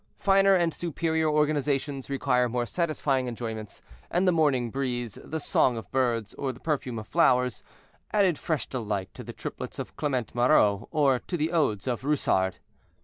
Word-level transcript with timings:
Finer 0.17 0.55
and 0.55 0.73
superior 0.73 1.29
organizations 1.29 2.09
require 2.09 2.49
more 2.49 2.65
satisfying 2.65 3.27
enjoyments; 3.27 3.83
and 4.09 4.27
the 4.27 4.31
morning 4.31 4.71
breeze, 4.71 5.19
the 5.23 5.39
song 5.39 5.77
of 5.77 5.91
birds, 5.91 6.33
or 6.39 6.51
the 6.51 6.59
perfumes 6.59 7.01
of 7.01 7.07
flowers, 7.07 7.63
added 8.11 8.39
fresh 8.39 8.65
delight 8.65 9.13
to 9.13 9.23
the 9.23 9.31
triplets 9.31 9.77
of 9.77 9.95
Clement 9.97 10.33
Marot, 10.33 10.87
or 10.89 11.19
to 11.27 11.37
the 11.37 11.51
odes 11.51 11.85
of 11.85 12.01
Rousard. 12.03 12.55